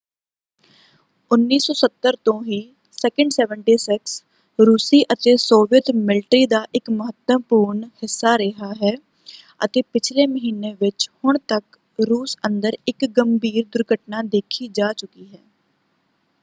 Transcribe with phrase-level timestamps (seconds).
[1.31, 2.57] 1970 ਤੋਂ ਹੀ
[3.01, 8.93] il-76 ਰੂਸੀ ਅਤੇ ਸੋਵੀਅਤ ਮਿਲਟਰੀ ਦਾ ਇੱਕ ਮਹੱਤਵਪੂਰਨ ਹਿੱਸਾ ਰਿਹਾ ਹੈ
[9.61, 11.77] ਅਤੇ ਪਿਛਲੇ ਮਹੀਨੇ ਵਿੱਚ ਹੁਣ ਤੱਕ
[11.99, 15.39] ਰੂਸ ਅੰਦਰ ਇੱਕ ਗੰਭੀਰ ਦੁਰਘਟਨਾ ਦੇਖੀ ਜਾ ਚੁੱਕੀ ਹੈ।